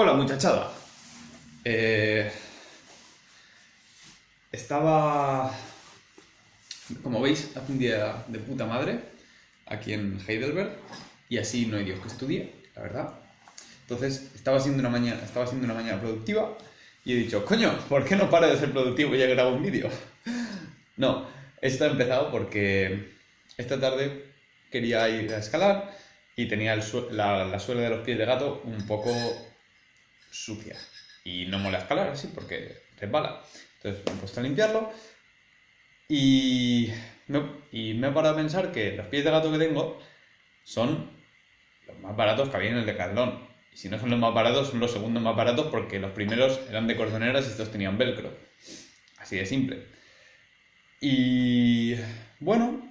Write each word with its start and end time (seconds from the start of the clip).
Hola 0.00 0.12
muchachada. 0.12 0.70
Eh, 1.64 2.30
estaba, 4.52 5.52
como 7.02 7.20
veis, 7.20 7.56
hace 7.56 7.72
un 7.72 7.80
día 7.80 8.24
de 8.28 8.38
puta 8.38 8.64
madre 8.64 9.00
aquí 9.66 9.94
en 9.94 10.20
Heidelberg 10.24 10.70
y 11.28 11.38
así 11.38 11.66
no 11.66 11.78
hay 11.78 11.84
Dios 11.84 11.98
que 11.98 12.06
estudie, 12.06 12.52
la 12.76 12.82
verdad. 12.82 13.14
Entonces 13.80 14.30
estaba 14.36 14.60
siendo 14.60 14.78
una 14.78 14.88
mañana, 14.88 15.20
estaba 15.20 15.50
una 15.50 15.74
mañana 15.74 16.00
productiva 16.00 16.56
y 17.04 17.14
he 17.14 17.16
dicho, 17.16 17.44
coño, 17.44 17.76
¿por 17.88 18.04
qué 18.04 18.14
no 18.14 18.30
para 18.30 18.46
de 18.46 18.56
ser 18.56 18.70
productivo 18.70 19.16
y 19.16 19.18
ya 19.18 19.26
grabo 19.26 19.56
un 19.56 19.64
vídeo? 19.64 19.90
no, 20.96 21.26
esto 21.60 21.86
ha 21.86 21.88
empezado 21.88 22.30
porque 22.30 23.14
esta 23.56 23.80
tarde 23.80 24.26
quería 24.70 25.08
ir 25.08 25.34
a 25.34 25.38
escalar 25.38 25.92
y 26.36 26.46
tenía 26.46 26.76
la 26.76 26.82
suela 27.58 27.82
de 27.82 27.90
los 27.90 28.04
pies 28.04 28.16
de 28.16 28.26
gato 28.26 28.62
un 28.64 28.86
poco 28.86 29.10
sucia. 30.30 30.76
Y 31.24 31.46
no 31.46 31.58
mola 31.58 31.78
escalar 31.78 32.08
así 32.08 32.28
porque 32.34 32.82
resbala. 32.98 33.42
Entonces 33.76 34.04
me 34.06 34.12
he 34.12 34.16
puesto 34.16 34.40
a 34.40 34.42
limpiarlo 34.42 34.92
y 36.08 36.90
me, 37.26 37.42
y 37.70 37.94
me 37.94 38.08
he 38.08 38.12
parado 38.12 38.34
a 38.34 38.38
pensar 38.38 38.72
que 38.72 38.92
los 38.92 39.06
pies 39.06 39.24
de 39.24 39.30
gato 39.30 39.52
que 39.52 39.58
tengo 39.58 40.00
son 40.64 41.10
los 41.86 41.98
más 42.00 42.16
baratos 42.16 42.48
que 42.48 42.56
había 42.56 42.70
en 42.70 42.78
el 42.78 42.86
Decathlon. 42.86 43.46
Y 43.72 43.76
si 43.76 43.88
no 43.88 43.98
son 43.98 44.10
los 44.10 44.18
más 44.18 44.34
baratos, 44.34 44.70
son 44.70 44.80
los 44.80 44.92
segundos 44.92 45.22
más 45.22 45.36
baratos 45.36 45.66
porque 45.66 45.98
los 45.98 46.12
primeros 46.12 46.60
eran 46.68 46.86
de 46.86 46.96
cordoneras 46.96 47.46
y 47.46 47.50
estos 47.50 47.70
tenían 47.70 47.98
velcro. 47.98 48.32
Así 49.18 49.36
de 49.36 49.46
simple. 49.46 49.86
Y 51.00 51.94
bueno, 52.40 52.88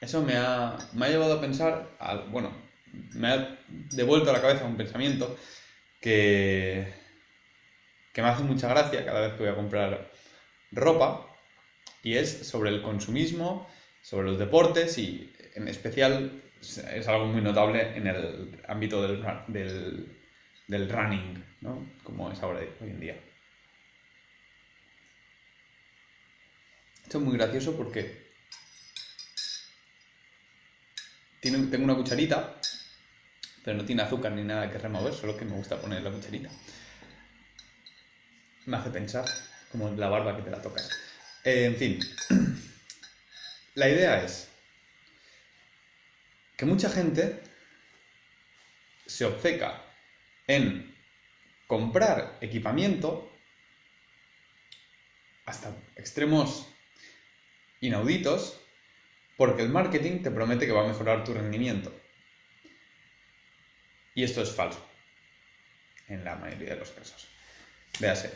eso 0.00 0.22
me 0.22 0.36
ha, 0.36 0.76
me 0.92 1.06
ha 1.06 1.08
llevado 1.08 1.34
a 1.34 1.40
pensar, 1.40 1.96
bueno, 2.30 2.52
me 3.12 3.28
ha 3.28 3.58
devuelto 3.90 4.30
a 4.30 4.32
la 4.32 4.40
cabeza 4.40 4.64
un 4.64 4.76
pensamiento 4.76 5.36
que, 6.04 6.86
me 8.16 8.22
hace 8.24 8.42
mucha 8.42 8.68
gracia 8.68 9.06
cada 9.06 9.22
vez 9.22 9.32
que 9.32 9.44
voy 9.44 9.52
a 9.52 9.56
comprar 9.56 10.12
ropa 10.70 11.34
y 12.02 12.16
es 12.16 12.46
sobre 12.46 12.68
el 12.68 12.82
consumismo, 12.82 13.66
sobre 14.02 14.26
los 14.26 14.38
deportes 14.38 14.98
y 14.98 15.32
en 15.54 15.66
especial 15.66 16.42
es 16.60 17.08
algo 17.08 17.26
muy 17.26 17.40
notable 17.40 17.96
en 17.96 18.06
el 18.06 18.60
ámbito 18.68 19.00
del, 19.00 19.24
del, 19.48 20.18
del 20.66 20.90
running, 20.90 21.42
¿no? 21.62 21.90
como 22.02 22.30
es 22.30 22.42
ahora 22.42 22.60
hoy 22.60 22.90
en 22.90 23.00
día. 23.00 23.16
Esto 27.02 27.16
es 27.16 27.24
muy 27.24 27.38
gracioso 27.38 27.74
porque 27.76 28.24
tengo 31.40 31.84
una 31.84 31.96
cucharita 31.96 32.60
pero 33.64 33.78
no 33.78 33.84
tiene 33.84 34.02
azúcar 34.02 34.32
ni 34.32 34.42
nada 34.42 34.70
que 34.70 34.78
remover, 34.78 35.14
solo 35.14 35.36
que 35.36 35.46
me 35.46 35.56
gusta 35.56 35.80
poner 35.80 36.02
la 36.02 36.10
cucharita. 36.10 36.50
Me 38.66 38.76
hace 38.76 38.90
pensar, 38.90 39.24
como 39.72 39.90
la 39.90 40.08
barba 40.08 40.36
que 40.36 40.42
te 40.42 40.50
la 40.50 40.60
tocas. 40.60 40.90
Eh, 41.44 41.64
en 41.64 41.76
fin, 41.76 41.98
la 43.74 43.88
idea 43.88 44.22
es 44.22 44.50
que 46.56 46.66
mucha 46.66 46.90
gente 46.90 47.42
se 49.06 49.24
obceca 49.24 49.82
en 50.46 50.94
comprar 51.66 52.36
equipamiento 52.42 53.30
hasta 55.46 55.74
extremos 55.96 56.68
inauditos 57.80 58.60
porque 59.36 59.62
el 59.62 59.70
marketing 59.70 60.22
te 60.22 60.30
promete 60.30 60.66
que 60.66 60.72
va 60.72 60.84
a 60.84 60.88
mejorar 60.88 61.24
tu 61.24 61.32
rendimiento. 61.32 62.03
Y 64.14 64.22
esto 64.22 64.42
es 64.42 64.50
falso, 64.50 64.84
en 66.08 66.24
la 66.24 66.36
mayoría 66.36 66.70
de 66.70 66.76
los 66.76 66.90
casos. 66.90 67.28
Véase. 67.98 68.32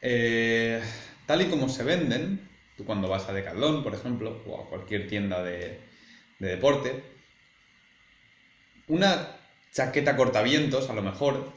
Eh, 0.00 0.80
tal 1.26 1.42
y 1.42 1.46
como 1.46 1.68
se 1.68 1.82
venden, 1.82 2.48
tú 2.76 2.84
cuando 2.84 3.08
vas 3.08 3.28
a 3.28 3.32
Decathlon, 3.32 3.82
por 3.82 3.94
ejemplo, 3.94 4.42
o 4.46 4.62
a 4.62 4.68
cualquier 4.68 5.08
tienda 5.08 5.42
de, 5.42 5.80
de 6.38 6.48
deporte, 6.48 7.02
una 8.86 9.36
chaqueta 9.72 10.16
cortavientos, 10.16 10.88
a 10.88 10.94
lo 10.94 11.02
mejor, 11.02 11.52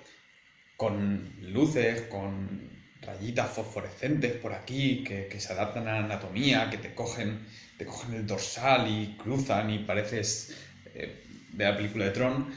con 0.76 1.32
luces, 1.42 2.02
con 2.02 2.70
rayitas 3.02 3.52
fosforescentes 3.52 4.34
por 4.34 4.54
aquí, 4.54 5.04
que, 5.04 5.40
se 5.40 5.54
adaptan 5.54 5.88
a 5.88 5.94
la 5.94 6.06
anatomía, 6.06 6.70
que 6.70 6.78
te 6.78 6.94
cogen, 6.94 7.46
te 7.78 7.86
cogen 7.86 8.14
el 8.16 8.28
dorsal 8.28 8.88
y 8.88 9.16
cruzan 9.18 9.70
y 9.70 9.80
pareces 9.80 10.58
eh, 10.94 11.24
de 11.52 11.64
la 11.64 11.76
película 11.76 12.06
de 12.06 12.12
Tron, 12.12 12.54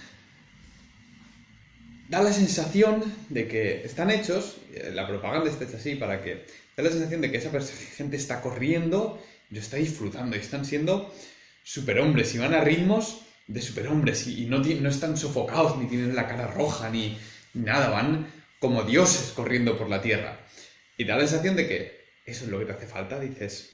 da 2.09 2.23
la 2.23 2.33
sensación 2.33 3.03
de 3.29 3.49
que 3.49 3.85
están 3.85 4.11
hechos, 4.11 4.57
eh, 4.73 4.91
la 4.95 5.07
propaganda 5.07 5.51
está 5.51 5.65
hecha 5.65 5.77
así 5.77 5.95
para 5.95 6.23
que 6.23 6.47
da 6.77 6.83
la 6.83 6.91
sensación 6.91 7.21
de 7.21 7.31
que 7.31 7.39
esa 7.39 7.51
gente 7.97 8.17
está 8.17 8.41
corriendo 8.41 9.23
lo 9.51 9.61
está 9.61 9.77
disfrutando 9.77 10.37
y 10.37 10.41
están 10.41 10.65
siendo 10.65 11.15
superhombres 11.63 12.35
y 12.35 12.39
van 12.39 12.55
a 12.55 12.61
ritmos 12.61 13.21
de 13.47 13.61
superhombres 13.61 14.27
y, 14.27 14.47
no, 14.47 14.59
no 14.59 14.89
están 14.89 15.17
sofocados 15.17 15.79
ni 15.79 15.87
tienen 15.87 16.17
la 16.17 16.27
cara 16.27 16.47
roja 16.49 16.89
ni, 16.91 17.19
nada, 17.53 17.89
van 17.91 18.27
como 18.59 18.83
dioses 18.83 19.33
corriendo 19.33 19.79
por 19.79 19.89
la 19.89 20.01
tierra. 20.01 20.41
Y 20.97 21.05
da 21.05 21.17
la 21.17 21.27
sensación 21.27 21.57
de 21.57 21.69
que 21.69 22.05
eso 22.25 22.45
es 22.45 22.51
lo 22.51 22.59
que 22.59 22.65
te 22.65 22.73
hace 22.73 22.87
falta, 22.87 23.21
dices, 23.21 23.71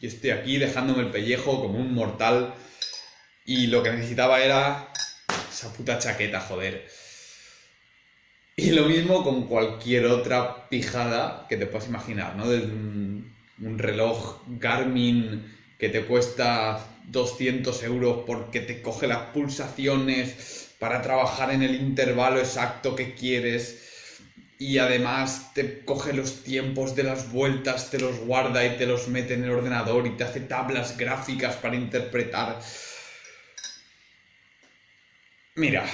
yo 0.00 0.08
estoy 0.08 0.30
aquí 0.30 0.58
dejándome 0.58 1.02
el 1.02 1.10
pellejo 1.10 1.60
como 1.60 1.78
un 1.78 1.94
mortal 1.94 2.54
y 3.44 3.66
lo 3.66 3.82
que 3.82 3.92
necesitaba 3.92 4.40
era 4.40 4.92
esa 5.52 5.72
puta 5.72 5.98
chaqueta, 5.98 6.40
joder. 6.40 6.88
Y 8.60 8.72
lo 8.72 8.84
mismo 8.84 9.24
con 9.24 9.46
cualquier 9.46 10.04
otra 10.04 10.68
pijada 10.68 11.46
que 11.48 11.56
te 11.56 11.64
puedas 11.64 11.88
imaginar, 11.88 12.36
¿no? 12.36 12.46
Desde 12.46 12.66
un, 12.66 13.32
reloj 13.78 14.42
Garmin 14.58 15.50
que 15.78 15.88
te 15.88 16.04
cuesta 16.04 16.86
200 17.06 17.82
euros 17.84 18.24
porque 18.26 18.60
te 18.60 18.82
coge 18.82 19.06
las 19.06 19.30
pulsaciones 19.32 20.74
para 20.78 21.00
trabajar 21.00 21.52
en 21.52 21.62
el 21.62 21.74
intervalo 21.74 22.38
exacto 22.38 22.94
que 22.94 23.14
quieres 23.14 23.88
y 24.58 24.76
además 24.76 25.54
te 25.54 25.82
coge 25.86 26.12
los 26.12 26.44
tiempos 26.44 26.94
de 26.94 27.04
las 27.04 27.32
vueltas, 27.32 27.90
te 27.90 27.98
los 27.98 28.18
guarda 28.18 28.66
y 28.66 28.76
te 28.76 28.84
los 28.84 29.08
mete 29.08 29.34
en 29.34 29.44
el 29.44 29.52
ordenador 29.52 30.06
y 30.06 30.18
te 30.18 30.24
hace 30.24 30.40
tablas 30.40 30.98
gráficas 30.98 31.56
para 31.56 31.76
interpretar. 31.76 32.60
Mira, 35.54 35.86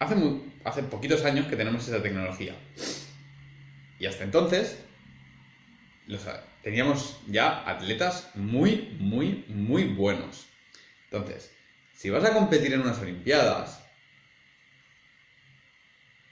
hace, 0.00 0.16
hace 0.64 0.82
poquitos 0.82 1.24
años 1.24 1.46
que 1.46 1.56
tenemos 1.56 1.86
esa 1.86 2.02
tecnología. 2.02 2.56
Y 4.00 4.06
hasta 4.06 4.24
entonces 4.24 4.78
teníamos 6.62 7.20
ya 7.28 7.68
atletas 7.70 8.30
muy, 8.34 8.96
muy, 8.98 9.44
muy 9.48 9.84
buenos. 9.84 10.48
Entonces, 11.04 11.52
si 11.94 12.10
vas 12.10 12.24
a 12.24 12.32
competir 12.32 12.72
en 12.72 12.80
unas 12.80 12.98
Olimpiadas, 12.98 13.84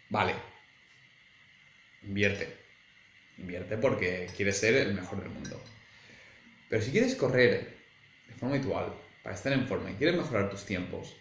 vale, 0.09 0.35
invierte. 2.03 2.56
Invierte 3.37 3.77
porque 3.77 4.29
quieres 4.37 4.59
ser 4.59 4.75
el 4.75 4.95
mejor 4.95 5.21
del 5.21 5.31
mundo. 5.31 5.62
Pero 6.69 6.83
si 6.83 6.91
quieres 6.91 7.15
correr 7.15 7.77
de 8.27 8.35
forma 8.35 8.56
habitual, 8.56 8.95
para 9.23 9.37
estar 9.37 9.53
en 9.53 9.67
forma 9.67 9.91
y 9.91 9.95
quieres 9.95 10.17
mejorar 10.17 10.50
tus 10.50 10.65
tiempos, 10.65 11.17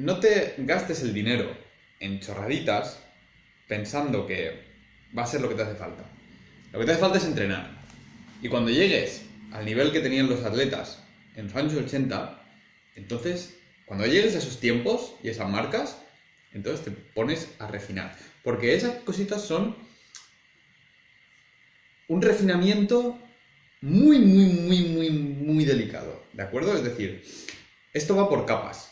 no 0.00 0.18
te 0.18 0.54
gastes 0.56 1.02
el 1.02 1.12
dinero 1.12 1.54
en 2.00 2.20
chorraditas 2.20 3.00
pensando 3.68 4.26
que 4.26 4.62
va 5.16 5.24
a 5.24 5.26
ser 5.26 5.42
lo 5.42 5.48
que 5.50 5.54
te 5.54 5.62
hace 5.62 5.74
falta. 5.74 6.04
Lo 6.72 6.78
que 6.78 6.86
te 6.86 6.92
hace 6.92 7.00
falta 7.00 7.18
es 7.18 7.24
entrenar. 7.24 7.70
Y 8.40 8.48
cuando 8.48 8.70
llegues 8.70 9.26
al 9.52 9.66
nivel 9.66 9.92
que 9.92 10.00
tenían 10.00 10.30
los 10.30 10.42
atletas 10.42 11.04
en 11.36 11.48
los 11.48 11.54
años 11.56 11.74
80, 11.74 12.42
entonces, 12.96 13.58
cuando 13.84 14.06
llegues 14.06 14.34
a 14.34 14.38
esos 14.38 14.58
tiempos 14.58 15.16
y 15.22 15.28
esas 15.28 15.50
marcas, 15.50 15.98
entonces 16.54 16.82
te 16.82 16.92
pones 16.92 17.50
a 17.58 17.66
refinar. 17.66 18.16
Porque 18.42 18.74
esas 18.74 18.94
cositas 19.02 19.42
son 19.42 19.76
un 22.08 22.22
refinamiento 22.22 23.18
muy, 23.82 24.18
muy, 24.18 24.46
muy, 24.46 24.80
muy, 24.80 25.10
muy 25.10 25.64
delicado. 25.66 26.24
¿De 26.32 26.42
acuerdo? 26.42 26.74
Es 26.74 26.84
decir, 26.84 27.22
esto 27.92 28.16
va 28.16 28.30
por 28.30 28.46
capas 28.46 28.90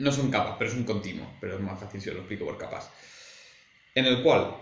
no 0.00 0.10
son 0.10 0.30
capas, 0.30 0.56
pero 0.58 0.70
es 0.70 0.76
un 0.76 0.84
continuo, 0.84 1.26
pero 1.40 1.56
es 1.56 1.60
más 1.60 1.78
fácil 1.78 2.00
si 2.00 2.08
os 2.08 2.14
lo 2.14 2.22
explico 2.22 2.46
por 2.46 2.56
capas, 2.56 2.90
en 3.94 4.06
el 4.06 4.22
cual 4.22 4.56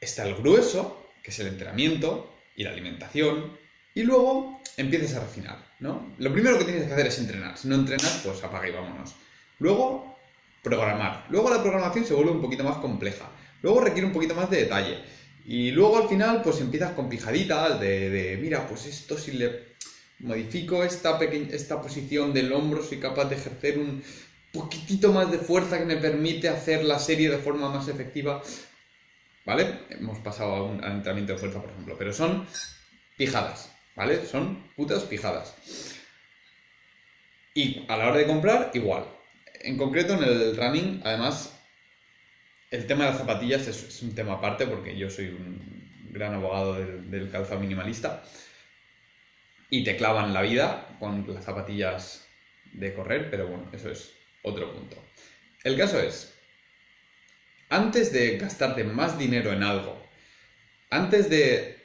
está 0.00 0.26
el 0.26 0.34
grueso, 0.34 1.10
que 1.22 1.30
es 1.30 1.38
el 1.38 1.48
entrenamiento 1.48 2.34
y 2.56 2.64
la 2.64 2.70
alimentación, 2.70 3.58
y 3.94 4.02
luego 4.04 4.62
empiezas 4.78 5.14
a 5.16 5.20
refinar, 5.20 5.58
¿no? 5.80 6.14
Lo 6.18 6.32
primero 6.32 6.58
que 6.58 6.64
tienes 6.64 6.86
que 6.86 6.92
hacer 6.92 7.06
es 7.06 7.18
entrenar, 7.18 7.58
si 7.58 7.68
no 7.68 7.74
entrenas, 7.74 8.22
pues 8.24 8.42
apaga 8.42 8.68
y 8.68 8.72
vámonos. 8.72 9.14
Luego, 9.58 10.18
programar. 10.62 11.26
Luego 11.28 11.50
la 11.50 11.60
programación 11.60 12.06
se 12.06 12.14
vuelve 12.14 12.30
un 12.30 12.40
poquito 12.40 12.64
más 12.64 12.78
compleja. 12.78 13.28
Luego 13.60 13.80
requiere 13.80 14.06
un 14.06 14.12
poquito 14.12 14.34
más 14.34 14.48
de 14.50 14.62
detalle. 14.62 14.98
Y 15.44 15.72
luego 15.72 15.98
al 15.98 16.08
final, 16.08 16.42
pues 16.42 16.60
empiezas 16.60 16.92
con 16.92 17.08
pijaditas 17.08 17.80
de, 17.80 18.08
de 18.08 18.36
mira, 18.36 18.66
pues 18.66 18.86
esto 18.86 19.18
si 19.18 19.32
le 19.32 19.76
modifico 20.20 20.84
esta, 20.84 21.18
esta 21.22 21.80
posición 21.80 22.32
del 22.32 22.52
hombro, 22.52 22.82
soy 22.82 22.98
capaz 22.98 23.26
de 23.26 23.36
ejercer 23.36 23.78
un 23.78 24.02
poquitito 24.58 25.12
más 25.12 25.30
de 25.30 25.38
fuerza 25.38 25.78
que 25.78 25.84
me 25.84 25.96
permite 25.96 26.48
hacer 26.48 26.84
la 26.84 26.98
serie 26.98 27.30
de 27.30 27.38
forma 27.38 27.68
más 27.70 27.86
efectiva. 27.88 28.42
¿Vale? 29.44 29.80
Hemos 29.90 30.18
pasado 30.18 30.52
a 30.52 30.62
un 30.64 30.84
entrenamiento 30.84 31.32
de 31.32 31.38
fuerza, 31.38 31.60
por 31.60 31.70
ejemplo, 31.70 31.96
pero 31.96 32.12
son 32.12 32.46
pijadas, 33.16 33.72
¿vale? 33.96 34.26
Son 34.26 34.68
putas 34.76 35.04
pijadas. 35.04 35.54
Y 37.54 37.86
a 37.88 37.96
la 37.96 38.08
hora 38.08 38.18
de 38.18 38.26
comprar, 38.26 38.70
igual. 38.74 39.04
En 39.60 39.78
concreto, 39.78 40.14
en 40.14 40.24
el 40.24 40.56
running, 40.56 41.00
además, 41.04 41.58
el 42.70 42.86
tema 42.86 43.04
de 43.04 43.10
las 43.10 43.18
zapatillas 43.18 43.66
es, 43.68 44.02
un 44.02 44.14
tema 44.14 44.34
aparte 44.34 44.66
porque 44.66 44.96
yo 44.98 45.08
soy 45.08 45.28
un 45.28 46.10
gran 46.10 46.34
abogado 46.34 46.74
del, 46.74 47.10
del 47.10 47.30
calzado 47.30 47.60
minimalista 47.60 48.22
y 49.70 49.82
te 49.82 49.96
clavan 49.96 50.34
la 50.34 50.42
vida 50.42 50.96
con 50.98 51.24
las 51.32 51.44
zapatillas 51.44 52.28
de 52.72 52.92
correr, 52.94 53.30
pero 53.30 53.46
bueno, 53.48 53.70
eso 53.72 53.90
es 53.90 54.17
otro 54.42 54.72
punto. 54.72 54.96
El 55.64 55.76
caso 55.76 56.00
es, 56.00 56.32
antes 57.68 58.12
de 58.12 58.38
gastarte 58.38 58.84
más 58.84 59.18
dinero 59.18 59.52
en 59.52 59.62
algo, 59.62 60.00
antes 60.90 61.28
de, 61.28 61.76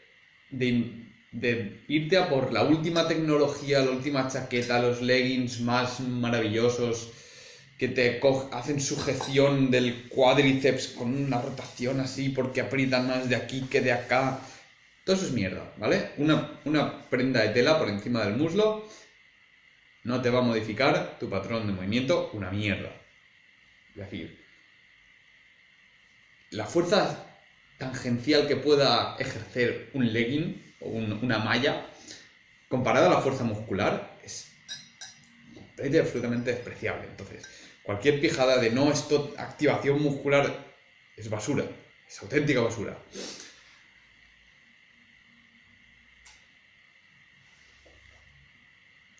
irte 1.87 2.17
a 2.17 2.29
por 2.29 2.53
la 2.53 2.63
última 2.63 3.07
tecnología, 3.07 3.79
la 3.79 3.91
última 3.91 4.27
chaqueta, 4.27 4.79
los 4.79 5.01
leggings 5.01 5.59
más 5.61 5.99
maravillosos, 5.99 7.11
que 7.77 7.87
te 7.89 8.21
hacen 8.51 8.79
sujeción 8.79 9.71
del 9.71 10.07
cuádriceps 10.07 10.89
con 10.89 11.17
una 11.17 11.41
rotación 11.41 11.99
así 11.99 12.29
porque 12.29 12.61
aprietan 12.61 13.07
más 13.07 13.27
de 13.27 13.35
aquí 13.35 13.61
que 13.69 13.81
de 13.81 13.91
acá. 13.91 14.39
Todo 15.03 15.17
eso 15.17 15.25
es 15.25 15.33
mierda, 15.33 15.73
¿vale? 15.77 16.11
Una 16.17 17.09
prenda 17.09 17.41
de 17.41 17.49
tela 17.49 17.77
por 17.77 17.89
encima 17.89 18.23
del 18.23 18.37
muslo 18.37 18.87
no 20.03 20.21
te 20.21 20.29
va 20.29 20.39
a 20.39 20.43
modificar 20.43 21.17
tu 21.19 21.29
patrón 21.29 21.67
de 21.67 21.73
movimiento 21.73 22.29
una 22.33 22.51
mierda. 22.51 22.91
Es 23.89 23.95
decir, 23.95 24.43
la 26.51 26.65
fuerza 26.65 27.25
tangencial 27.77 28.47
que 28.47 28.55
pueda 28.55 29.15
ejercer 29.17 29.89
un 29.93 30.11
legging 30.11 30.75
o 30.81 30.89
una 30.89 31.39
malla, 31.39 31.85
comparada 32.67 33.07
a 33.07 33.11
la 33.11 33.21
fuerza 33.21 33.43
muscular, 33.43 34.17
es 34.21 34.51
absolutamente 35.99 36.51
despreciable. 36.51 37.07
Entonces, 37.09 37.47
cualquier 37.83 38.21
pijada 38.21 38.57
de 38.57 38.69
no, 38.69 38.91
esto, 38.91 39.33
activación 39.37 40.01
muscular, 40.01 40.73
es 41.15 41.29
basura, 41.29 41.65
es 42.07 42.21
auténtica 42.21 42.61
basura. 42.61 42.97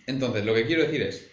Entonces, 0.07 0.45
lo 0.45 0.53
que 0.53 0.65
quiero 0.65 0.83
decir 0.83 1.01
es, 1.01 1.29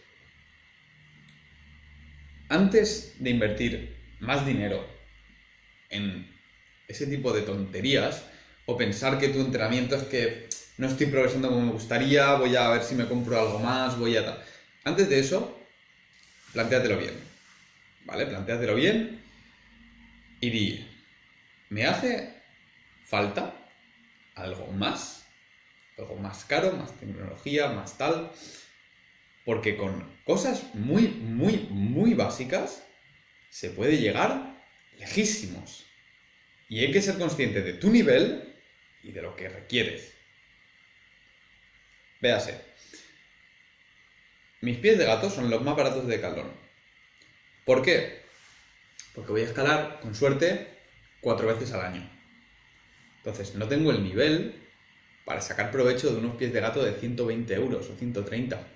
antes 2.49 3.15
de 3.19 3.31
invertir 3.31 3.97
más 4.21 4.47
dinero 4.47 4.87
en 5.89 6.31
ese 6.89 7.07
tipo 7.07 7.33
de 7.33 7.43
tonterías, 7.43 8.25
o 8.67 8.77
pensar 8.77 9.19
que 9.19 9.29
tu 9.29 9.41
entrenamiento 9.41 9.97
es 9.97 10.05
que 10.05 10.49
no 10.79 10.87
estoy 10.87 11.07
progresando 11.07 11.49
como 11.49 11.67
me 11.67 11.73
gustaría, 11.73 12.35
voy 12.35 12.55
a 12.57 12.71
ver 12.71 12.83
si 12.83 12.95
me 12.95 13.07
compro 13.07 13.39
algo 13.41 13.59
más, 13.59 13.99
voy 13.99 14.17
a... 14.17 14.43
Antes 14.85 15.09
de 15.09 15.19
eso, 15.19 15.61
plantéatelo 16.53 16.99
bien, 16.99 17.15
¿vale? 18.05 18.27
Plantéatelo 18.27 18.75
bien 18.75 19.21
y 20.41 20.51
di, 20.51 20.89
¿me 21.69 21.85
hace 21.85 22.33
falta 23.05 23.55
algo 24.35 24.69
más? 24.69 25.20
Algo 26.01 26.17
más 26.17 26.45
caro, 26.47 26.73
más 26.73 26.99
tecnología, 26.99 27.69
más 27.69 27.99
tal. 27.99 28.33
Porque 29.45 29.77
con 29.77 30.19
cosas 30.25 30.75
muy, 30.75 31.09
muy, 31.09 31.69
muy 31.71 32.15
básicas 32.15 32.83
se 33.51 33.71
puede 33.71 33.99
llegar 33.99 34.65
lejísimos. 34.99 35.87
Y 36.69 36.81
hay 36.81 36.93
que 36.93 37.03
ser 37.03 37.19
consciente 37.19 37.63
de 37.63 37.75
tu 37.75 37.91
nivel 37.91 38.55
y 39.03 39.13
de 39.13 39.23
lo 39.23 39.37
que 39.37 39.49
requieres. 39.49 40.15
Véase. 42.21 42.61
Mis 44.61 44.79
pies 44.79 44.99
de 44.99 45.07
gato 45.07 45.31
son 45.31 45.51
los 45.51 45.63
más 45.63 45.77
baratos 45.77 46.07
de 46.07 46.21
Calón. 46.21 46.53
¿Por 47.65 47.83
qué? 47.83 48.23
Porque 49.15 49.33
voy 49.33 49.41
a 49.43 49.45
escalar, 49.45 50.01
con 50.01 50.15
suerte, 50.15 50.79
cuatro 51.21 51.47
veces 51.47 51.73
al 51.73 51.81
año. 51.81 52.11
Entonces, 53.19 53.55
no 53.55 53.69
tengo 53.69 53.91
el 53.91 54.03
nivel 54.03 54.60
para 55.31 55.43
sacar 55.43 55.71
provecho 55.71 56.11
de 56.11 56.19
unos 56.19 56.35
pies 56.35 56.53
de 56.53 56.59
gato 56.59 56.83
de 56.83 56.91
120 56.91 57.55
euros 57.55 57.89
o 57.89 57.95
130 57.95 58.67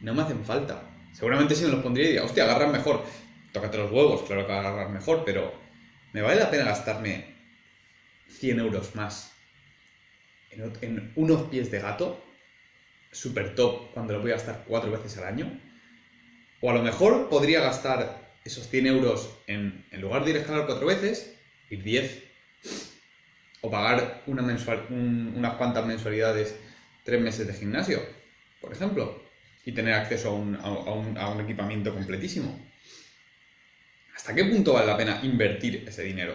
no 0.00 0.12
me 0.12 0.20
hacen 0.20 0.44
falta. 0.44 0.82
Seguramente 1.14 1.54
si 1.54 1.64
me 1.64 1.70
los 1.70 1.82
pondría 1.82 2.06
diría, 2.06 2.22
hostia, 2.22 2.44
agarran 2.44 2.70
mejor. 2.70 3.02
Tócate 3.50 3.78
los 3.78 3.90
huevos, 3.90 4.24
claro 4.24 4.46
que 4.46 4.52
agarran 4.52 4.92
mejor, 4.92 5.22
pero 5.24 5.54
¿me 6.12 6.20
vale 6.20 6.38
la 6.38 6.50
pena 6.50 6.64
gastarme 6.66 7.34
100 8.28 8.58
euros 8.58 8.94
más 8.94 9.32
en, 10.50 11.12
unos 11.16 11.48
pies 11.48 11.70
de 11.70 11.80
gato? 11.80 12.22
Super 13.10 13.54
top 13.54 13.90
cuando 13.94 14.12
lo 14.12 14.20
voy 14.20 14.32
a 14.32 14.34
gastar 14.34 14.64
cuatro 14.68 14.90
veces 14.90 15.16
al 15.16 15.24
año. 15.24 15.60
O 16.60 16.70
a 16.70 16.74
lo 16.74 16.82
mejor 16.82 17.30
podría 17.30 17.62
gastar 17.62 18.34
esos 18.44 18.68
100 18.68 18.86
euros 18.86 19.30
en, 19.46 19.86
en 19.90 20.00
lugar 20.02 20.26
de 20.26 20.32
ir 20.32 20.36
a 20.36 20.40
escalar 20.40 20.66
cuatro 20.66 20.86
veces, 20.86 21.38
ir 21.70 21.82
10. 21.82 22.24
O 23.62 23.70
pagar 23.70 24.22
unas 24.26 25.54
cuantas 25.54 25.84
mensualidades, 25.86 26.56
tres 27.04 27.20
meses 27.20 27.46
de 27.46 27.54
gimnasio, 27.54 28.00
por 28.60 28.72
ejemplo 28.72 29.30
y 29.64 29.72
tener 29.72 29.94
acceso 29.94 30.30
a 30.30 30.32
un, 30.32 30.56
a, 30.56 31.28
un, 31.28 31.40
equipamiento 31.40 31.92
completísimo. 31.92 32.58
¿Hasta 34.16 34.34
qué 34.34 34.44
punto 34.44 34.74
vale 34.74 34.86
la 34.86 34.96
pena 34.96 35.20
invertir 35.22 35.84
ese 35.86 36.02
dinero? 36.02 36.34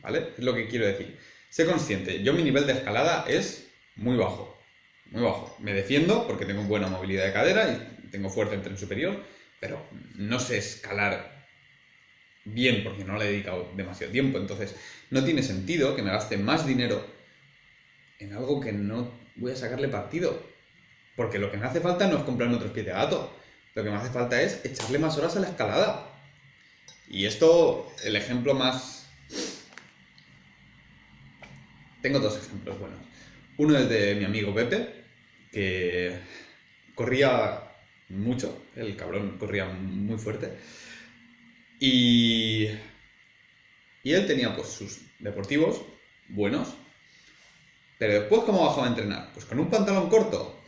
¿Vale? 0.00 0.30
Es 0.36 0.44
lo 0.44 0.54
que 0.54 0.68
quiero 0.68 0.86
decir. 0.86 1.18
Sé 1.48 1.66
consciente, 1.66 2.22
yo 2.22 2.32
mi 2.32 2.42
nivel 2.42 2.66
de 2.66 2.72
escalada 2.72 3.24
es 3.28 3.70
muy 3.96 4.16
bajo. 4.16 4.58
Muy 5.10 5.22
bajo. 5.22 5.56
Me 5.60 5.74
defiendo 5.74 6.26
porque 6.26 6.46
tengo 6.46 6.62
buena 6.62 6.88
movilidad 6.88 7.26
de 7.26 7.32
cadera 7.32 7.68
y 8.02 8.08
tengo 8.08 8.30
fuerza 8.30 8.54
en 8.54 8.62
tren 8.62 8.78
superior, 8.78 9.22
pero 9.60 9.86
no 10.16 10.40
sé 10.40 10.58
escalar 10.58 11.31
bien 12.44 12.82
porque 12.84 13.04
no 13.04 13.18
le 13.18 13.26
he 13.26 13.32
dedicado 13.32 13.72
demasiado 13.76 14.12
tiempo. 14.12 14.38
Entonces, 14.38 14.74
no 15.10 15.24
tiene 15.24 15.42
sentido 15.42 15.94
que 15.94 16.02
me 16.02 16.10
gaste 16.10 16.36
más 16.36 16.66
dinero 16.66 17.04
en 18.18 18.32
algo 18.32 18.60
que 18.60 18.72
no 18.72 19.10
voy 19.36 19.52
a 19.52 19.56
sacarle 19.56 19.88
partido. 19.88 20.42
Porque 21.16 21.38
lo 21.38 21.50
que 21.50 21.58
me 21.58 21.66
hace 21.66 21.80
falta 21.80 22.06
no 22.06 22.18
es 22.18 22.24
comprar 22.24 22.48
otros 22.50 22.72
pies 22.72 22.86
de 22.86 22.92
gato. 22.92 23.36
Lo 23.74 23.82
que 23.82 23.90
me 23.90 23.96
hace 23.96 24.10
falta 24.10 24.40
es 24.40 24.64
echarle 24.64 24.98
más 24.98 25.16
horas 25.18 25.36
a 25.36 25.40
la 25.40 25.48
escalada. 25.48 26.08
Y 27.08 27.26
esto, 27.26 27.90
el 28.04 28.16
ejemplo 28.16 28.54
más... 28.54 29.06
Tengo 32.00 32.18
dos 32.18 32.36
ejemplos 32.38 32.78
buenos. 32.78 32.98
Uno 33.58 33.76
es 33.76 33.88
de 33.88 34.14
mi 34.16 34.24
amigo 34.24 34.54
Pepe, 34.54 35.04
que 35.52 36.18
corría 36.94 37.62
mucho, 38.08 38.66
el 38.74 38.96
cabrón 38.96 39.36
corría 39.38 39.66
muy 39.66 40.18
fuerte. 40.18 40.52
Y, 41.84 42.68
y 44.04 44.12
él 44.12 44.24
tenía 44.28 44.54
pues 44.54 44.68
sus 44.68 45.00
deportivos 45.18 45.82
buenos. 46.28 46.76
Pero 47.98 48.20
después, 48.20 48.42
¿cómo 48.42 48.64
bajaba 48.64 48.86
a 48.86 48.90
entrenar? 48.90 49.32
Pues 49.32 49.46
con 49.46 49.58
un 49.58 49.68
pantalón 49.68 50.08
corto 50.08 50.62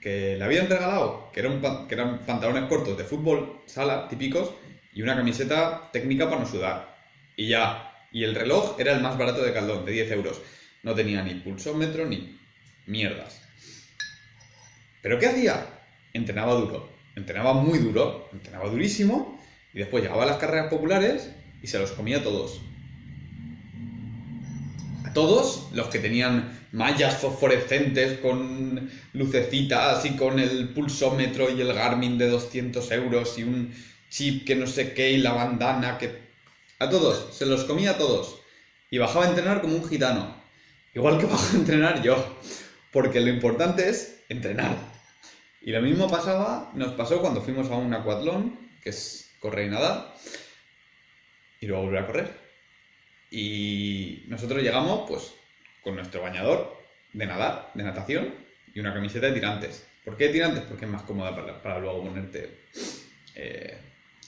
que 0.00 0.36
le 0.38 0.44
habían 0.44 0.68
regalado, 0.68 1.32
que, 1.32 1.40
eran 1.40 2.20
pantalones 2.24 2.68
cortos 2.68 2.96
de 2.96 3.02
fútbol, 3.02 3.62
sala, 3.66 4.06
típicos, 4.06 4.52
y 4.94 5.02
una 5.02 5.16
camiseta 5.16 5.90
técnica 5.92 6.30
para 6.30 6.42
no 6.42 6.46
sudar. 6.46 6.96
Y 7.34 7.48
ya. 7.48 7.92
Y 8.12 8.22
el 8.22 8.36
reloj 8.36 8.76
era 8.78 8.92
el 8.92 9.02
más 9.02 9.18
barato 9.18 9.42
de 9.42 9.52
Caldón, 9.52 9.84
de 9.84 9.90
10 9.90 10.12
euros. 10.12 10.40
No 10.84 10.94
tenía 10.94 11.20
ni 11.24 11.34
pulsómetro 11.34 12.06
ni 12.06 12.38
mierdas. 12.86 13.42
¿Pero 15.02 15.18
qué 15.18 15.26
hacía? 15.26 15.66
Entrenaba 16.12 16.54
duro. 16.54 16.92
Entrenaba 17.16 17.54
muy 17.54 17.80
duro, 17.80 18.28
entrenaba 18.32 18.68
durísimo, 18.68 19.39
y 19.72 19.78
después 19.78 20.02
llegaba 20.02 20.24
a 20.24 20.26
las 20.26 20.36
carreras 20.36 20.68
populares 20.68 21.30
y 21.62 21.66
se 21.66 21.78
los 21.78 21.92
comía 21.92 22.22
todos. 22.22 22.60
A 25.04 25.12
todos 25.12 25.68
los 25.72 25.88
que 25.88 25.98
tenían 25.98 26.60
mallas 26.72 27.16
fosforescentes 27.18 28.18
con 28.18 28.90
lucecitas 29.12 30.04
y 30.04 30.16
con 30.16 30.38
el 30.38 30.70
pulsómetro 30.70 31.50
y 31.50 31.60
el 31.60 31.72
Garmin 31.72 32.18
de 32.18 32.28
200 32.28 32.90
euros 32.92 33.38
y 33.38 33.42
un 33.42 33.74
chip 34.08 34.46
que 34.46 34.56
no 34.56 34.66
sé 34.66 34.92
qué 34.92 35.12
y 35.12 35.18
la 35.18 35.32
bandana 35.32 35.98
que... 35.98 36.30
A 36.78 36.88
todos, 36.88 37.36
se 37.36 37.44
los 37.44 37.64
comía 37.64 37.92
a 37.92 37.98
todos. 37.98 38.40
Y 38.90 38.98
bajaba 38.98 39.26
a 39.26 39.28
entrenar 39.28 39.60
como 39.60 39.76
un 39.76 39.86
gitano. 39.86 40.34
Igual 40.94 41.18
que 41.18 41.26
bajo 41.30 41.54
a 41.54 41.58
entrenar 41.58 42.02
yo. 42.02 42.38
Porque 42.90 43.20
lo 43.20 43.28
importante 43.28 43.88
es 43.88 44.22
entrenar. 44.28 44.76
Y 45.60 45.72
lo 45.72 45.82
mismo 45.82 46.08
pasaba, 46.08 46.72
nos 46.74 46.92
pasó 46.92 47.20
cuando 47.20 47.42
fuimos 47.42 47.70
a 47.70 47.76
un 47.76 47.92
acuatlón, 47.92 48.58
que 48.82 48.90
es 48.90 49.29
correr 49.40 49.66
y 49.66 49.70
nadar, 49.70 50.14
y 51.60 51.66
luego 51.66 51.84
volver 51.84 52.02
a 52.02 52.06
correr. 52.06 52.40
Y 53.30 54.24
nosotros 54.28 54.62
llegamos, 54.62 55.08
pues, 55.08 55.34
con 55.82 55.96
nuestro 55.96 56.22
bañador 56.22 56.76
de 57.12 57.26
nadar, 57.26 57.70
de 57.74 57.82
natación, 57.82 58.34
y 58.74 58.80
una 58.80 58.94
camiseta 58.94 59.26
de 59.26 59.32
tirantes. 59.32 59.86
¿Por 60.04 60.16
qué 60.16 60.28
tirantes? 60.28 60.64
Porque 60.64 60.84
es 60.84 60.90
más 60.90 61.02
cómoda 61.02 61.34
para, 61.62 61.78
luego 61.78 62.04
ponerte 62.04 62.60
eh, 63.34 63.78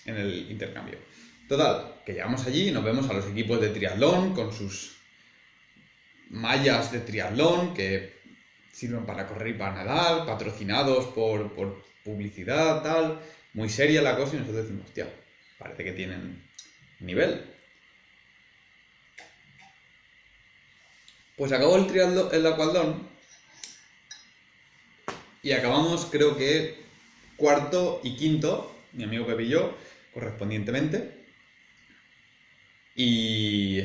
en 0.04 0.16
el 0.16 0.50
intercambio. 0.50 0.98
Total, 1.48 2.00
que 2.04 2.12
llegamos 2.12 2.46
allí 2.46 2.68
y 2.68 2.72
nos 2.72 2.84
vemos 2.84 3.08
a 3.08 3.12
los 3.12 3.26
equipos 3.26 3.60
de 3.60 3.68
triatlón 3.68 4.34
con 4.34 4.52
sus 4.52 4.96
mallas 6.30 6.92
de 6.92 7.00
triatlón 7.00 7.74
que 7.74 8.20
sirven 8.72 9.04
para 9.04 9.26
correr 9.26 9.54
y 9.54 9.58
para 9.58 9.74
nadar, 9.74 10.26
patrocinados 10.26 11.06
por, 11.06 11.52
por 11.52 11.84
publicidad, 12.04 12.82
tal. 12.82 13.20
Muy 13.54 13.68
seria 13.68 14.02
la 14.02 14.16
cosa 14.16 14.36
y 14.36 14.40
nosotros 14.40 14.64
decimos, 14.64 14.86
hostia, 14.86 15.08
parece 15.58 15.84
que 15.84 15.92
tienen 15.92 16.42
nivel. 17.00 17.44
Pues 21.36 21.52
acabó 21.52 21.76
el 21.76 21.86
triatlón, 21.86 22.28
el 22.32 22.46
aqualdón 22.46 23.12
y 25.42 25.50
acabamos 25.52 26.06
creo 26.06 26.36
que 26.36 26.76
cuarto 27.36 28.00
y 28.04 28.16
quinto, 28.16 28.72
mi 28.92 29.04
amigo 29.04 29.26
Pepe 29.26 29.42
y 29.42 29.48
yo, 29.48 29.76
correspondientemente. 30.14 31.24
Y 32.94 33.80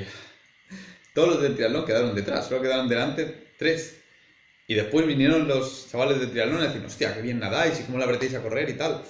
todos 1.14 1.30
los 1.30 1.42
del 1.42 1.56
triatlón 1.56 1.86
quedaron 1.86 2.14
detrás, 2.14 2.48
solo 2.48 2.62
quedaron 2.62 2.88
delante 2.88 3.26
tres. 3.58 4.02
Y 4.68 4.76
después 4.76 5.08
vinieron 5.08 5.48
los 5.48 5.90
chavales 5.90 6.20
de 6.20 6.28
triatlón 6.28 6.62
a 6.62 6.68
decir, 6.68 6.86
hostia, 6.86 7.16
qué 7.16 7.22
bien 7.22 7.40
nadáis 7.40 7.80
y 7.80 7.84
cómo 7.84 7.98
la 7.98 8.06
apretéis 8.06 8.36
a 8.36 8.44
correr 8.44 8.70
y 8.70 8.74
tal. 8.74 9.04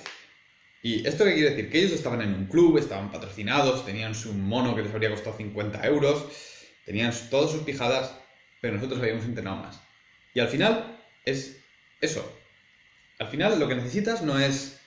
¿Y 0.82 1.08
esto 1.08 1.26
qué 1.26 1.34
quiere 1.34 1.50
decir? 1.52 1.70
Que 1.70 1.80
ellos 1.80 1.94
estaban 1.94 2.22
en 2.22 2.34
un 2.34 2.46
club, 2.46 2.78
estaban 2.78 3.12
patrocinados, 3.12 3.86
tenían 3.86 4.16
su 4.16 4.34
mono 4.34 4.76
que 4.76 4.84
les 4.84 4.94
habría 4.94 5.10
costado 5.10 5.38
50 5.38 5.86
euros, 5.88 6.26
tenían 6.86 7.14
todas 7.30 7.52
sus 7.52 7.64
pijadas, 7.64 8.14
pero 8.62 8.76
nosotros 8.76 9.00
habíamos 9.00 9.26
entrenado 9.26 9.58
más. 9.58 9.82
Y 10.34 10.40
al 10.40 10.48
final 10.48 11.00
es 11.26 11.58
eso. 12.00 12.32
Al 13.20 13.28
final 13.28 13.60
lo 13.60 13.68
que 13.68 13.76
necesitas 13.76 14.22
no 14.22 14.40
es 14.40 14.80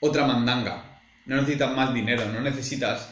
otra 0.00 0.26
mandanga, 0.26 1.02
no 1.26 1.36
necesitas 1.36 1.74
más 1.74 1.92
dinero, 1.92 2.24
no 2.26 2.40
necesitas 2.40 3.10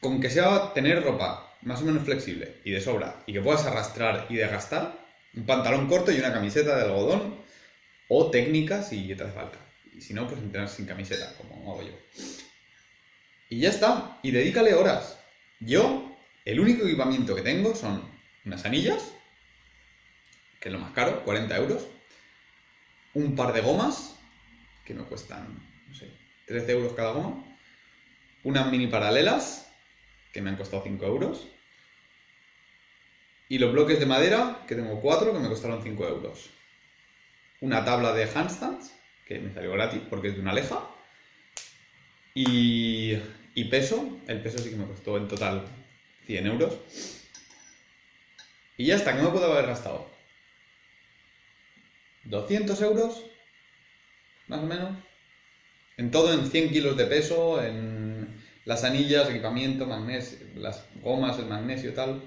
con 0.00 0.20
que 0.20 0.28
sea 0.28 0.74
tener 0.74 1.02
ropa 1.02 1.56
más 1.62 1.80
o 1.80 1.86
menos 1.86 2.04
flexible 2.04 2.60
y 2.62 2.70
de 2.72 2.80
sobra 2.80 3.22
y 3.26 3.32
que 3.32 3.40
puedas 3.40 3.64
arrastrar 3.64 4.26
y 4.28 4.36
desgastar, 4.36 4.98
un 5.34 5.46
pantalón 5.46 5.88
corto 5.88 6.12
y 6.12 6.18
una 6.18 6.32
camiseta 6.32 6.76
de 6.76 6.82
algodón 6.82 7.38
o 8.08 8.30
técnica 8.30 8.82
si 8.82 9.14
te 9.14 9.22
hace 9.22 9.32
falta. 9.32 9.58
Y 9.94 10.00
si 10.00 10.12
no, 10.14 10.26
pues 10.26 10.40
entrenar 10.40 10.68
sin 10.68 10.86
camiseta, 10.86 11.34
como 11.36 11.72
hago 11.72 11.82
yo. 11.82 11.92
Y 13.48 13.60
ya 13.60 13.70
está. 13.70 14.18
Y 14.22 14.30
dedícale 14.32 14.74
horas. 14.74 15.18
Yo, 15.60 16.16
el 16.44 16.60
único 16.60 16.84
equipamiento 16.84 17.34
que 17.34 17.42
tengo 17.42 17.74
son 17.74 18.02
unas 18.44 18.64
anillas, 18.64 19.12
que 20.60 20.68
es 20.68 20.72
lo 20.72 20.80
más 20.80 20.92
caro, 20.92 21.24
40 21.24 21.56
euros. 21.56 21.86
Un 23.14 23.36
par 23.36 23.52
de 23.52 23.60
gomas, 23.60 24.16
que 24.84 24.94
me 24.94 25.04
cuestan, 25.04 25.62
no 25.88 25.94
sé, 25.94 26.10
13 26.46 26.72
euros 26.72 26.92
cada 26.94 27.12
goma. 27.12 27.44
Unas 28.42 28.70
mini 28.70 28.88
paralelas, 28.88 29.70
que 30.32 30.42
me 30.42 30.50
han 30.50 30.56
costado 30.56 30.82
5 30.82 31.06
euros. 31.06 31.46
Y 33.48 33.58
los 33.58 33.72
bloques 33.72 34.00
de 34.00 34.06
madera, 34.06 34.64
que 34.66 34.74
tengo 34.74 35.00
4, 35.00 35.32
que 35.32 35.38
me 35.38 35.48
costaron 35.48 35.82
5 35.82 36.08
euros. 36.08 36.50
Una 37.64 37.82
tabla 37.82 38.12
de 38.12 38.24
handstands, 38.24 38.92
que 39.24 39.38
me 39.38 39.50
salió 39.50 39.72
gratis 39.72 40.02
porque 40.10 40.28
es 40.28 40.34
de 40.34 40.42
una 40.42 40.52
leja. 40.52 40.86
Y, 42.34 43.16
y 43.54 43.64
peso, 43.70 44.20
el 44.28 44.42
peso 44.42 44.58
sí 44.58 44.68
que 44.68 44.76
me 44.76 44.84
costó 44.84 45.16
en 45.16 45.28
total 45.28 45.64
100 46.26 46.46
euros. 46.46 46.78
Y 48.76 48.84
ya 48.84 48.96
está, 48.96 49.16
¿qué 49.16 49.22
me 49.22 49.30
puedo 49.30 49.50
haber 49.50 49.66
gastado? 49.66 50.10
200 52.24 52.82
euros, 52.82 53.24
más 54.46 54.60
o 54.60 54.66
menos. 54.66 54.98
En 55.96 56.10
todo, 56.10 56.34
en 56.34 56.44
100 56.44 56.70
kilos 56.70 56.98
de 56.98 57.06
peso, 57.06 57.64
en 57.64 58.44
las 58.66 58.84
anillas, 58.84 59.30
equipamiento, 59.30 59.86
magnesio, 59.86 60.36
las 60.56 60.84
gomas, 60.96 61.38
el 61.38 61.46
magnesio 61.46 61.94
tal. 61.94 62.20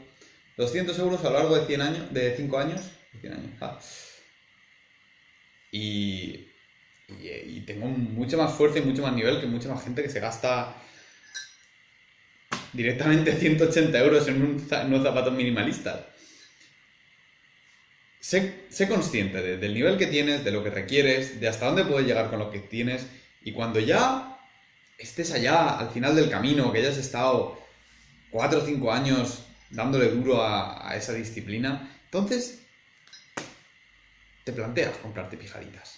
200 0.58 0.98
euros 0.98 1.24
a 1.24 1.30
lo 1.30 1.38
largo 1.38 1.56
de 1.60 1.68
100 1.68 1.82
años, 1.82 2.12
de 2.12 2.36
5 2.36 2.58
años. 2.58 2.82
100 3.22 3.34
años. 3.34 4.17
Y, 5.72 6.48
y, 7.08 7.64
tengo 7.66 7.88
mucha 7.88 8.38
más 8.38 8.54
fuerza 8.54 8.80
y 8.80 8.82
mucho 8.82 9.02
más 9.02 9.14
nivel 9.14 9.40
que 9.42 9.48
mucha 9.48 9.70
más 9.70 9.84
gente 9.84 10.02
que 10.02 10.10
se 10.10 10.20
gasta 10.20 10.76
directamente 12.74 13.36
180 13.40 14.00
euros 14.00 14.28
en, 14.28 14.42
unos 14.42 15.04
zapatos 15.04 15.34
minimalistas. 15.34 16.06
Sé, 18.20 18.66
sé 18.70 18.88
consciente 18.88 19.58
del 19.58 19.74
nivel 19.74 19.98
que 19.98 20.08
tienes, 20.08 20.44
de 20.44 20.52
lo 20.52 20.64
que 20.64 20.70
requieres, 20.70 21.40
de 21.40 21.48
hasta 21.48 21.68
dónde 21.68 21.86
puedes 21.86 22.08
llegar 22.08 22.30
con 22.30 22.40
lo 22.40 22.52
que 22.52 22.60
tienes. 22.60 23.06
Y 23.42 23.54
cuando 23.54 23.80
ya 23.80 24.38
estés 24.98 25.32
allá 25.32 25.78
al 25.78 25.90
final 25.92 26.16
del 26.16 26.30
camino, 26.30 26.72
que 26.72 26.80
hayas 26.80 26.98
estado 26.98 27.58
cuatro 28.30 28.60
o 28.60 28.66
cinco 28.66 28.92
años 28.92 29.46
dándole 29.70 30.10
duro 30.10 30.44
a, 30.44 30.96
esa 30.96 31.14
disciplina, 31.14 31.90
entonces 32.06 32.67
te 34.48 34.54
planteas 34.54 34.98
comprarte 35.00 35.36
pijaditas. 35.36 35.97